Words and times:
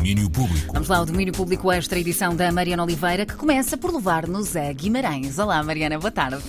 domínio 0.00 0.30
público. 0.30 0.72
Vamos 0.72 0.88
lá, 0.88 1.02
o 1.02 1.04
domínio 1.04 1.32
público 1.34 1.70
extra 1.70 1.98
edição 1.98 2.34
da 2.34 2.50
Mariana 2.50 2.82
Oliveira, 2.82 3.26
que 3.26 3.36
começa 3.36 3.76
por 3.76 3.94
levar-nos 3.94 4.56
a 4.56 4.72
Guimarães. 4.72 5.38
Olá, 5.38 5.62
Mariana, 5.62 5.98
boa 5.98 6.10
tarde. 6.10 6.42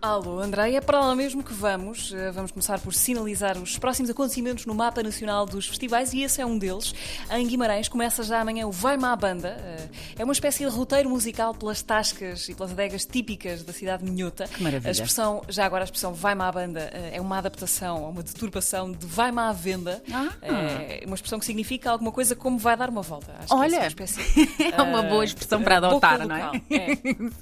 Alô, 0.00 0.38
André, 0.40 0.74
é 0.74 0.80
para 0.80 1.00
lá 1.00 1.14
mesmo 1.16 1.42
que 1.42 1.52
vamos. 1.52 2.12
Eh, 2.14 2.30
vamos 2.30 2.52
começar 2.52 2.78
por 2.78 2.94
sinalizar 2.94 3.58
os 3.58 3.76
próximos 3.78 4.08
acontecimentos 4.10 4.64
no 4.64 4.74
mapa 4.74 5.02
nacional 5.02 5.46
dos 5.46 5.66
festivais 5.66 6.12
e 6.12 6.22
esse 6.22 6.40
é 6.40 6.46
um 6.46 6.56
deles. 6.56 6.94
Em 7.30 7.44
Guimarães 7.46 7.88
começa 7.88 8.22
já 8.22 8.40
amanhã 8.40 8.66
o 8.68 8.70
Vai 8.70 8.96
Má 8.96 9.16
Banda. 9.16 9.48
Eh, 9.58 9.88
é 10.18 10.24
uma 10.24 10.32
espécie 10.32 10.64
de 10.64 10.70
roteiro 10.70 11.08
musical 11.10 11.54
pelas 11.54 11.82
tascas 11.82 12.48
e 12.48 12.54
pelas 12.54 12.70
adegas 12.72 13.04
típicas 13.04 13.64
da 13.64 13.72
cidade 13.72 14.04
minhota. 14.04 14.46
Que 14.46 14.62
maravilha. 14.62 14.88
A 14.90 14.92
expressão, 14.92 15.42
já 15.48 15.64
agora 15.66 15.82
a 15.82 15.86
expressão 15.86 16.14
Vai 16.14 16.34
Má 16.36 16.52
Banda 16.52 16.88
eh, 16.92 17.12
é 17.14 17.20
uma 17.20 17.38
adaptação, 17.38 18.08
uma 18.08 18.22
deturpação 18.22 18.92
de 18.92 19.04
Vai 19.06 19.32
Má 19.32 19.50
Venda. 19.52 20.00
Ah. 20.12 20.28
É 20.42 21.02
uma 21.06 21.16
expressão 21.16 21.38
que 21.40 21.46
significa 21.46 21.90
alguma 21.90 22.12
coisa 22.12 22.36
como 22.36 22.58
vai 22.58 22.76
dar 22.76 22.90
uma 22.90 23.02
volta. 23.02 23.32
Acho 23.38 23.48
que 23.48 23.54
Olha, 23.54 23.76
é 23.76 23.80
uma, 23.80 23.86
espécie, 23.88 24.20
é 24.72 24.82
uma 24.82 25.02
boa 25.02 25.24
expressão 25.24 25.60
para 25.62 25.78
adotar, 25.78 26.24
não 26.28 26.36
é? 26.36 26.50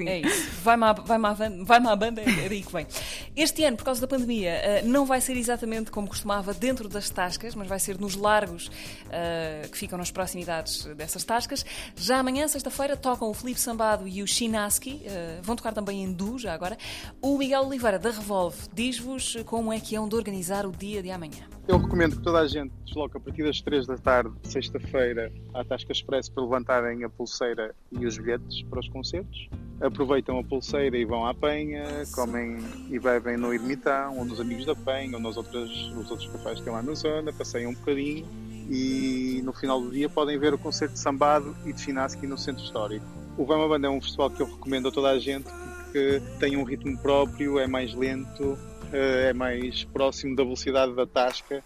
É, 0.06 0.10
é 0.10 0.20
isso. 0.20 0.50
Vai 0.62 0.76
má, 0.76 0.92
vai 0.92 1.18
van- 1.18 1.64
vai 1.64 1.80
má 1.80 1.94
banda, 1.96 2.22
é 2.22 2.53
que 2.62 2.72
vem. 2.72 2.86
Este 3.34 3.64
ano, 3.64 3.76
por 3.76 3.84
causa 3.84 4.00
da 4.00 4.06
pandemia, 4.06 4.50
eh, 4.50 4.82
não 4.82 5.04
vai 5.04 5.20
ser 5.20 5.36
exatamente 5.36 5.90
como 5.90 6.08
costumava 6.08 6.54
dentro 6.54 6.88
das 6.88 7.10
tascas, 7.10 7.54
mas 7.54 7.66
vai 7.66 7.78
ser 7.78 7.98
nos 7.98 8.14
largos 8.14 8.70
eh, 9.10 9.68
que 9.70 9.78
ficam 9.78 9.98
nas 9.98 10.10
proximidades 10.10 10.84
dessas 10.96 11.24
tascas. 11.24 11.64
Já 11.96 12.18
amanhã, 12.18 12.46
sexta-feira, 12.48 12.96
tocam 12.96 13.28
o 13.28 13.34
Felipe 13.34 13.60
Sambado 13.60 14.06
e 14.06 14.22
o 14.22 14.26
Chinaski. 14.26 15.02
eh, 15.04 15.40
Vão 15.42 15.56
tocar 15.56 15.72
também 15.72 16.02
em 16.02 16.12
Du, 16.12 16.38
já 16.38 16.52
agora. 16.54 16.76
O 17.20 17.36
Miguel 17.38 17.62
Oliveira, 17.66 17.98
da 17.98 18.10
Revolve, 18.10 18.56
diz-vos 18.72 19.36
como 19.46 19.72
é 19.72 19.80
que 19.80 19.96
hão 19.96 20.08
de 20.08 20.14
organizar 20.14 20.66
o 20.66 20.72
dia 20.72 21.02
de 21.02 21.10
amanhã. 21.10 21.53
Eu 21.66 21.78
recomendo 21.78 22.16
que 22.16 22.22
toda 22.22 22.40
a 22.40 22.46
gente 22.46 22.72
desloque 22.84 23.16
a 23.16 23.20
partir 23.20 23.42
das 23.42 23.62
3 23.62 23.86
da 23.86 23.96
tarde, 23.96 24.30
de 24.42 24.52
sexta-feira, 24.52 25.32
à 25.54 25.64
Tasca 25.64 25.92
Express 25.92 26.28
para 26.28 26.42
levantarem 26.42 27.04
a 27.04 27.08
pulseira 27.08 27.74
e 27.90 28.04
os 28.04 28.18
bilhetes 28.18 28.62
para 28.64 28.80
os 28.80 28.88
concertos. 28.90 29.48
Aproveitam 29.80 30.38
a 30.38 30.44
pulseira 30.44 30.94
e 30.96 31.06
vão 31.06 31.26
à 31.26 31.32
Penha, 31.32 31.84
comem 32.14 32.58
e 32.90 32.98
bebem 32.98 33.38
no 33.38 33.52
Ermitão, 33.52 34.18
ou 34.18 34.26
nos 34.26 34.40
Amigos 34.40 34.66
da 34.66 34.76
Penha, 34.76 35.16
ou 35.16 35.22
nos 35.22 35.38
outros, 35.38 35.90
nos 35.94 36.10
outros 36.10 36.28
cafés 36.30 36.58
que 36.58 36.64
tem 36.64 36.72
lá 36.72 36.82
na 36.82 36.92
zona, 36.92 37.32
passeiam 37.32 37.70
um 37.70 37.74
bocadinho 37.74 38.26
e 38.70 39.40
no 39.42 39.54
final 39.54 39.80
do 39.80 39.90
dia 39.90 40.08
podem 40.08 40.38
ver 40.38 40.52
o 40.52 40.58
concerto 40.58 40.94
de 40.94 41.00
Sambado 41.00 41.56
e 41.64 41.72
de 41.72 41.82
Finaski 41.82 42.26
no 42.26 42.36
Centro 42.36 42.62
Histórico. 42.62 43.06
O 43.38 43.46
Vama 43.46 43.66
Banda 43.66 43.86
é 43.86 43.90
um 43.90 44.02
festival 44.02 44.30
que 44.30 44.42
eu 44.42 44.46
recomendo 44.46 44.88
a 44.88 44.92
toda 44.92 45.08
a 45.08 45.18
gente 45.18 45.48
porque 45.94 46.20
tem 46.40 46.56
um 46.56 46.64
ritmo 46.64 46.98
próprio, 46.98 47.56
é 47.56 47.68
mais 47.68 47.94
lento, 47.94 48.58
é 48.96 49.32
mais 49.32 49.84
próximo 49.84 50.36
da 50.36 50.42
velocidade 50.42 50.94
da 50.94 51.06
tasca. 51.06 51.62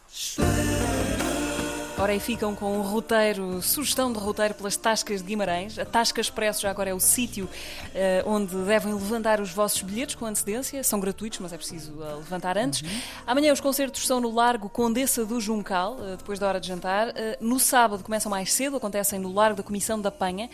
Ora, 2.01 2.13
aí 2.13 2.21
ficam 2.21 2.55
com 2.55 2.79
um 2.79 2.83
roteiro, 2.83 3.61
sugestão 3.61 4.13
de 4.13 4.21
roteiro 4.21 4.55
pelas 4.55 4.77
Tascas 4.77 5.21
de 5.21 5.27
Guimarães. 5.27 5.81
A 5.81 5.85
Tasca 5.85 6.21
Expresso 6.21 6.63
já 6.63 6.71
agora 6.71 6.91
é 6.91 6.95
o 6.95 7.01
sítio 7.01 7.49
eh, 7.93 8.23
onde 8.25 8.55
devem 8.55 8.95
levantar 8.95 9.41
os 9.41 9.51
vossos 9.51 9.83
bilhetes 9.83 10.15
com 10.15 10.25
antecedência. 10.25 10.81
São 10.85 11.01
gratuitos, 11.01 11.41
mas 11.41 11.53
é 11.53 11.57
preciso 11.57 12.01
eh, 12.01 12.15
levantar 12.15 12.57
antes. 12.57 12.85
Amanhã 13.27 13.53
os 13.53 13.61
concertos 13.61 14.07
são 14.07 14.21
no 14.21 14.31
Largo 14.31 14.69
Condessa 14.69 15.27
do 15.27 15.41
Juncal, 15.41 15.97
eh, 16.01 16.17
depois 16.17 16.39
da 16.39 16.47
hora 16.47 16.61
de 16.61 16.69
jantar. 16.69 17.13
No 17.41 17.59
sábado 17.59 18.05
começam 18.05 18.31
mais 18.31 18.53
cedo, 18.53 18.77
acontecem 18.77 19.19
no 19.19 19.33
Largo 19.33 19.57
da 19.57 19.65
Comissão 19.65 20.01
da 20.01 20.13
Penha, 20.13 20.49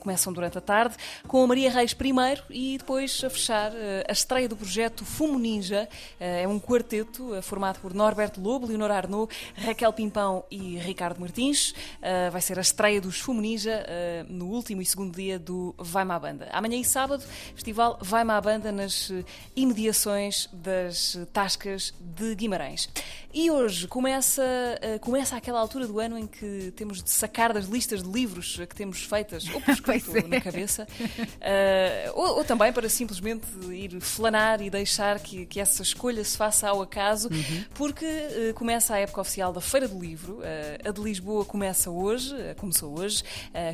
começam 0.00 0.30
durante 0.34 0.58
a 0.58 0.60
tarde, 0.60 0.96
com 1.26 1.42
a 1.42 1.46
Maria 1.46 1.70
Reis 1.70 1.94
primeiro 1.94 2.42
e 2.50 2.76
depois 2.76 3.22
a 3.24 3.30
fechar 3.30 3.72
a 4.06 4.12
estreia 4.12 4.48
do 4.48 4.56
projeto 4.56 5.02
Fumo 5.06 5.38
Ninja. 5.38 5.88
É 6.18 6.46
um 6.46 6.60
quarteto 6.60 7.40
formado 7.40 7.80
por 7.80 7.94
Norberto 7.94 8.38
Lobo, 8.38 8.66
Leonor 8.66 8.90
Arnaud, 8.90 9.32
Raquel 9.56 9.92
Pimpão 9.94 10.44
e 10.50 10.89
Ricardo 10.90 11.20
Martins. 11.20 11.70
Uh, 11.70 12.30
vai 12.30 12.40
ser 12.40 12.58
a 12.58 12.62
estreia 12.62 13.00
dos 13.00 13.20
Fumo 13.20 13.40
Ninja 13.40 13.84
uh, 13.84 14.32
no 14.32 14.46
último 14.46 14.82
e 14.82 14.86
segundo 14.86 15.14
dia 15.14 15.38
do 15.38 15.74
Vai 15.78 16.04
Má 16.04 16.18
Banda. 16.18 16.48
Amanhã 16.52 16.78
e 16.78 16.84
sábado, 16.84 17.24
festival 17.54 17.98
Vai 18.00 18.24
Má 18.24 18.40
Banda 18.40 18.70
nas 18.72 19.10
uh, 19.10 19.24
imediações 19.54 20.48
das 20.52 21.18
Tascas 21.32 21.94
de 22.00 22.34
Guimarães. 22.34 22.88
E 23.32 23.48
hoje 23.48 23.86
começa, 23.86 24.42
uh, 24.42 24.98
começa 24.98 25.36
aquela 25.36 25.60
altura 25.60 25.86
do 25.86 26.00
ano 26.00 26.18
em 26.18 26.26
que 26.26 26.72
temos 26.74 27.00
de 27.00 27.10
sacar 27.10 27.52
das 27.52 27.66
listas 27.66 28.02
de 28.02 28.10
livros 28.10 28.56
que 28.68 28.74
temos 28.74 29.04
feitas, 29.04 29.48
ou 29.54 29.60
por 29.60 29.70
escrito 29.72 30.16
é. 30.16 30.22
na 30.22 30.40
cabeça, 30.40 30.84
uh, 30.84 32.10
ou, 32.14 32.38
ou 32.38 32.44
também 32.44 32.72
para 32.72 32.88
simplesmente 32.88 33.46
ir 33.70 34.00
flanar 34.00 34.60
e 34.60 34.68
deixar 34.68 35.20
que, 35.20 35.46
que 35.46 35.60
essa 35.60 35.80
escolha 35.80 36.24
se 36.24 36.36
faça 36.36 36.68
ao 36.68 36.82
acaso, 36.82 37.28
porque 37.72 38.04
uh, 38.04 38.54
começa 38.54 38.94
a 38.94 38.98
época 38.98 39.20
oficial 39.20 39.52
da 39.52 39.60
Feira 39.60 39.86
do 39.86 39.98
Livro. 39.98 40.40
A 40.84 40.90
de 40.90 41.00
Lisboa 41.00 41.44
começa 41.44 41.90
hoje, 41.90 42.34
começou 42.56 42.98
hoje, 42.98 43.22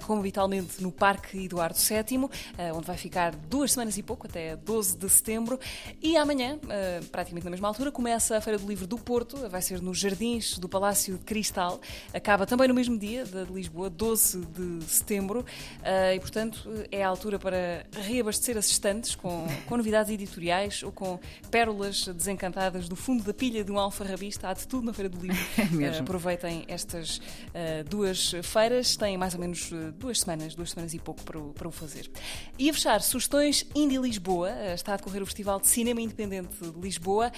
como 0.07 0.21
habitualmente 0.21 0.83
no 0.83 0.93
Parque 0.93 1.45
Eduardo 1.45 1.79
VII, 1.79 2.29
onde 2.75 2.87
vai 2.87 2.97
ficar 2.97 3.35
duas 3.35 3.73
semanas 3.73 3.97
e 3.97 4.03
pouco, 4.03 4.27
até 4.27 4.57
12 4.57 4.97
de 4.97 5.09
setembro. 5.09 5.59
E 6.03 6.17
amanhã, 6.17 6.59
praticamente 7.11 7.45
na 7.45 7.51
mesma 7.51 7.69
altura, 7.69 7.91
começa 7.91 8.37
a 8.37 8.41
Feira 8.41 8.59
do 8.59 8.67
Livro 8.67 8.87
do 8.87 8.99
Porto, 8.99 9.46
vai 9.49 9.63
ser 9.63 9.81
nos 9.81 9.99
Jardins 9.99 10.59
do 10.59 10.69
Palácio 10.69 11.19
de 11.19 11.25
Cristal, 11.25 11.81
acaba 12.13 12.47
também 12.47 12.69
no 12.69 12.75
mesmo 12.75 12.99
dia 12.99 13.25
de 13.25 13.45
Lisboa, 13.53 13.89
12 13.89 14.47
de 14.47 14.85
setembro, 14.85 15.41
uh, 15.41 16.15
e 16.15 16.21
portanto 16.21 16.69
é 16.91 17.03
a 17.03 17.09
altura 17.09 17.39
para 17.39 17.87
reabastecer 17.93 18.57
as 18.57 18.67
estantes 18.67 19.15
com, 19.15 19.47
com 19.67 19.77
novidades 19.77 20.13
editoriais 20.13 20.83
ou 20.83 20.93
com 20.93 21.19
pérolas 21.51 22.07
desencantadas 22.09 22.89
do 22.89 22.97
fundo 22.97 23.23
da 23.25 23.35
pilha 23.35 23.65
de 23.65 23.73
um 23.73 23.79
alfarrabista. 23.79 24.49
Há 24.49 24.55
de 24.55 24.67
tudo 24.67 24.87
na 24.87 24.93
Feira 24.93 25.09
do 25.09 25.19
Livro. 25.19 25.37
É 25.57 25.65
mesmo. 25.65 25.99
Uh, 25.99 26.03
aproveitem 26.03 26.65
estas 26.69 27.19
uh, 27.19 27.85
duas 27.89 28.33
feiras, 28.43 28.97
têm 28.97 29.17
mais 29.17 29.35
ou 29.35 29.41
menos 29.41 29.71
duas 29.99 30.21
semanas, 30.21 30.55
duas 30.55 30.71
semanas 30.71 30.95
e 30.95 30.99
pouco 30.99 31.23
para 31.23 31.39
o, 31.39 31.53
para 31.53 31.67
o 31.67 31.71
fazer. 31.71 32.11
E 32.59 32.69
a 32.69 32.73
fechar, 32.73 33.01
sugestões 33.01 33.67
Indie 33.75 33.99
Lisboa, 33.99 34.51
está 34.75 34.95
a 34.95 34.97
decorrer 34.97 35.23
o 35.23 35.27
Festival 35.27 35.61
de 35.61 35.69
Cinema 35.69 36.01
Independente 36.01 36.55
de 36.61 36.81
Lisboa. 36.81 37.33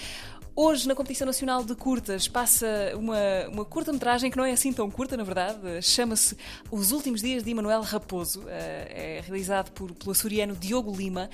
Hoje, 0.60 0.88
na 0.88 0.94
Competição 0.96 1.24
Nacional 1.24 1.62
de 1.62 1.72
Curtas, 1.76 2.26
passa 2.26 2.66
uma, 2.96 3.16
uma 3.48 3.64
curta-metragem 3.64 4.28
que 4.28 4.36
não 4.36 4.44
é 4.44 4.50
assim 4.50 4.72
tão 4.72 4.90
curta, 4.90 5.16
na 5.16 5.22
verdade. 5.22 5.80
Chama-se 5.80 6.36
Os 6.68 6.90
Últimos 6.90 7.22
Dias 7.22 7.44
de 7.44 7.50
Emanuel 7.52 7.80
Raposo. 7.80 8.42
É 8.48 9.22
realizado 9.24 9.70
por, 9.70 9.92
pelo 9.94 10.10
açoriano 10.10 10.56
Diogo 10.56 10.92
Lima. 10.92 11.30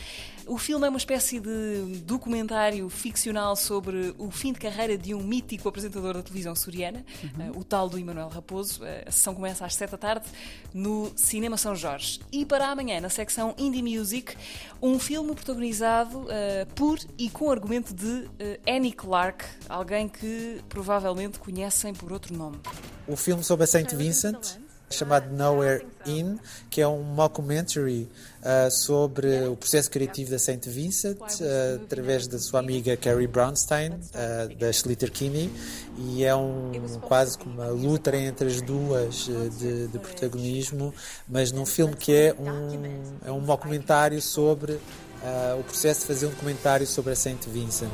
O 0.47 0.59
filme 0.59 0.87
é 0.87 0.91
uma 0.91 0.99
espécie 0.99 1.41
de 1.41 2.01
documentário 2.05 2.87
ficcional 2.91 3.57
sobre 3.57 4.15
o 4.19 4.31
fim 4.31 4.53
de 4.53 4.59
carreira 4.59 4.99
de 4.99 5.15
um 5.15 5.23
mítico 5.23 5.71
apresentador 5.71 6.13
da 6.13 6.23
televisão 6.23 6.53
açoriana, 6.53 7.03
uhum. 7.23 7.61
o 7.61 7.65
tal 7.65 7.89
do 7.89 7.99
Emanuel 7.99 8.29
Raposo. 8.29 8.83
A 9.07 9.11
sessão 9.11 9.35
começa 9.35 9.65
às 9.65 9.75
7 9.75 9.93
da 9.93 9.97
tarde 9.97 10.27
no 10.75 11.11
Cinema 11.17 11.57
São 11.57 11.75
Jorge. 11.75 12.21
E 12.31 12.45
para 12.45 12.69
amanhã, 12.69 13.01
na 13.01 13.09
secção 13.09 13.55
Indie 13.57 13.83
Music, 13.83 14.37
um 14.83 14.99
filme 14.99 15.35
protagonizado 15.35 16.19
uh, 16.19 16.67
por 16.75 16.99
e 17.17 17.31
com 17.31 17.51
argumento 17.51 17.95
de 17.95 18.05
uh, 18.05 18.29
Annie 18.69 18.93
Clark. 18.93 19.14
Clark, 19.15 19.45
alguém 19.69 20.09
que 20.09 20.61
provavelmente 20.69 21.39
conhecem 21.39 21.95
por 21.95 22.13
outro 22.13 22.37
nome. 22.37 22.59
O 23.07 23.15
filme 23.15 23.45
sobre 23.45 23.63
a 23.63 23.67
Saint 23.69 23.93
Vincent, 23.95 24.59
chamado 24.91 25.31
Nowhere 25.31 25.87
In, 26.05 26.37
que 26.69 26.81
é 26.81 26.89
um 26.89 27.01
mockumentary 27.01 28.09
uh, 28.41 28.69
sobre 28.73 29.45
o 29.47 29.55
processo 29.55 29.89
criativo 29.89 30.33
da 30.33 30.39
Saint 30.41 30.67
Vincent, 30.67 31.21
uh, 31.21 31.85
através 31.85 32.27
da 32.27 32.41
sua 32.41 32.59
amiga 32.59 32.97
Carrie 32.97 33.29
Brownstein, 33.29 33.93
uh, 33.93 34.53
da 34.59 34.73
Schlitter 34.73 35.13
Kinney, 35.13 35.49
e 35.97 36.25
é 36.25 36.35
um, 36.35 36.73
quase 37.03 37.39
como 37.39 37.55
uma 37.55 37.69
luta 37.69 38.17
entre 38.17 38.49
as 38.49 38.61
duas 38.63 39.27
de, 39.61 39.87
de 39.87 39.99
protagonismo, 40.01 40.93
mas 41.29 41.53
num 41.53 41.65
filme 41.65 41.95
que 41.95 42.13
é 42.13 42.35
um, 42.37 43.29
é 43.29 43.31
um 43.31 43.41
mockumentário 43.41 44.21
sobre 44.21 44.81
uh, 45.25 45.59
o 45.59 45.65
processo 45.65 46.03
de 46.03 46.07
fazer 46.07 46.27
um 46.27 46.31
documentário 46.31 46.87
sobre 46.87 47.13
a 47.13 47.17
Saint 47.17 47.43
Vincent. 47.49 47.93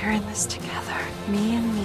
We're 0.00 0.16
in 0.16 0.22
this 0.30 0.46
together, 0.46 0.96
me 1.28 1.56
and 1.56 1.66
me. 1.74 1.83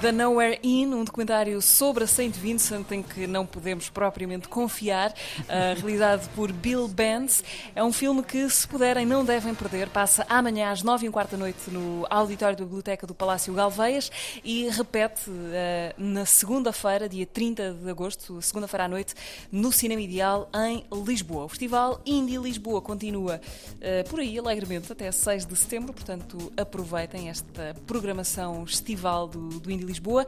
The 0.00 0.12
Nowhere 0.12 0.60
In, 0.62 0.94
um 0.94 1.02
documentário 1.02 1.60
sobre 1.60 2.04
a 2.04 2.06
Saint 2.06 2.32
Vincent 2.36 2.86
em 2.92 3.02
que 3.02 3.26
não 3.26 3.44
podemos 3.44 3.88
propriamente 3.88 4.46
confiar, 4.46 5.10
uh, 5.10 5.80
realizado 5.80 6.30
por 6.36 6.52
Bill 6.52 6.86
Benz. 6.86 7.42
É 7.74 7.82
um 7.82 7.92
filme 7.92 8.22
que, 8.22 8.48
se 8.48 8.68
puderem, 8.68 9.04
não 9.04 9.24
devem 9.24 9.52
perder. 9.56 9.88
Passa 9.88 10.24
amanhã 10.28 10.70
às 10.70 10.84
nove 10.84 11.06
e 11.06 11.08
um 11.08 11.12
quarto 11.12 11.32
da 11.32 11.36
noite 11.38 11.68
no 11.70 12.06
auditório 12.08 12.56
da 12.56 12.64
Biblioteca 12.64 13.08
do 13.08 13.14
Palácio 13.14 13.52
Galveias 13.52 14.08
e 14.44 14.68
repete 14.68 15.30
uh, 15.30 15.94
na 15.96 16.24
segunda-feira, 16.24 17.08
dia 17.08 17.26
30 17.26 17.72
de 17.82 17.90
agosto, 17.90 18.40
segunda-feira 18.40 18.84
à 18.84 18.88
noite, 18.88 19.14
no 19.50 19.72
Cinema 19.72 20.00
Ideal 20.00 20.48
em 20.54 20.84
Lisboa. 21.04 21.46
O 21.46 21.48
Festival 21.48 22.00
Indie 22.06 22.38
Lisboa 22.38 22.80
continua 22.80 23.40
uh, 23.40 24.08
por 24.08 24.20
aí 24.20 24.38
alegremente 24.38 24.92
até 24.92 25.10
6 25.10 25.44
de 25.44 25.56
setembro, 25.56 25.92
portanto 25.92 26.52
aproveitem 26.56 27.28
esta 27.28 27.74
programação 27.84 28.62
estival 28.62 29.26
do, 29.26 29.58
do 29.58 29.68
Indie 29.72 29.87
Lisboa. 29.88 30.26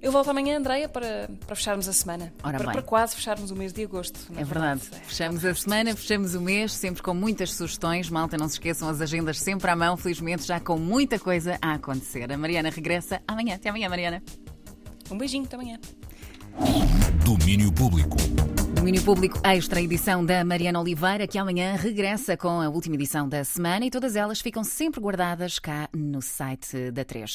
Eu 0.00 0.12
volto 0.12 0.30
amanhã, 0.30 0.58
Andreia, 0.58 0.88
para, 0.88 1.28
para 1.46 1.56
fecharmos 1.56 1.88
a 1.88 1.92
semana. 1.92 2.32
Ora 2.42 2.58
para, 2.58 2.66
bem. 2.66 2.72
para 2.74 2.82
quase 2.82 3.16
fecharmos 3.16 3.50
o 3.50 3.56
mês 3.56 3.72
de 3.72 3.82
agosto. 3.82 4.18
na 4.30 4.40
É 4.40 4.44
verdade. 4.44 4.82
É, 4.92 4.96
Fechamos 4.96 5.44
a 5.44 5.54
semana, 5.54 5.96
fechamos 5.96 6.34
o 6.34 6.40
mês, 6.40 6.72
sempre 6.72 7.02
com 7.02 7.14
muitas 7.14 7.54
sugestões. 7.54 8.10
Malta, 8.10 8.36
não 8.36 8.46
se 8.46 8.54
esqueçam, 8.54 8.88
as 8.88 9.00
agendas 9.00 9.40
sempre 9.40 9.70
à 9.70 9.74
mão, 9.74 9.96
felizmente, 9.96 10.44
já 10.44 10.60
com 10.60 10.78
muita 10.78 11.18
coisa 11.18 11.58
a 11.62 11.72
acontecer. 11.72 12.30
A 12.30 12.36
Mariana 12.36 12.70
regressa 12.70 13.22
amanhã. 13.26 13.54
Até 13.54 13.70
amanhã, 13.70 13.88
Mariana. 13.88 14.22
Um 15.10 15.16
beijinho, 15.16 15.44
até 15.44 15.56
amanhã. 15.56 15.78
Domínio 17.24 17.72
Público. 17.72 18.16
Domínio 18.74 19.02
Público 19.02 19.40
Extra, 19.42 19.80
edição 19.80 20.24
da 20.24 20.44
Mariana 20.44 20.80
Oliveira, 20.80 21.26
que 21.26 21.38
amanhã 21.38 21.74
regressa 21.74 22.36
com 22.36 22.60
a 22.60 22.68
última 22.68 22.94
edição 22.94 23.28
da 23.28 23.42
semana 23.42 23.84
e 23.84 23.90
todas 23.90 24.14
elas 24.14 24.40
ficam 24.40 24.62
sempre 24.62 25.00
guardadas 25.00 25.58
cá 25.58 25.88
no 25.92 26.22
site 26.22 26.92
da 26.92 27.04
3. 27.04 27.34